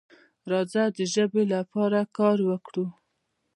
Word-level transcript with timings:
راځه 0.51 0.83
د 0.97 0.99
ژبې 1.13 1.43
لپاره 1.53 1.99
کار 2.17 2.37
وکړو. 2.49 2.85